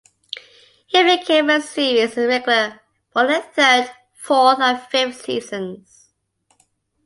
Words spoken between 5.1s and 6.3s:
seasons.